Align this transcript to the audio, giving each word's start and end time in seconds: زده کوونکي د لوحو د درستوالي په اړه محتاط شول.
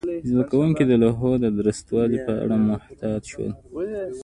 زده 0.29 0.43
کوونکي 0.51 0.83
د 0.87 0.91
لوحو 1.03 1.29
د 1.43 1.45
درستوالي 1.59 2.17
په 2.27 2.33
اړه 2.43 2.55
محتاط 2.69 3.21
شول. 3.31 3.51